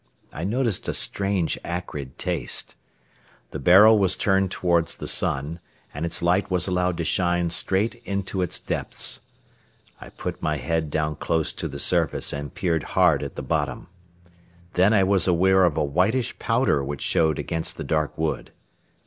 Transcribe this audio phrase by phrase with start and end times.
[0.33, 2.75] I noticed a strange acrid taste.
[3.51, 5.59] The barrel was turned toward the sun,
[5.93, 9.21] and its light was allowed to shine straight into its depths.
[9.99, 13.89] I put my head down close to the surface and peered hard at the bottom.
[14.73, 18.51] Then I was aware of a whitish powder which showed against the dark wood.